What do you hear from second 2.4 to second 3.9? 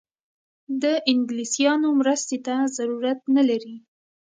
ته ضرورت نه لري.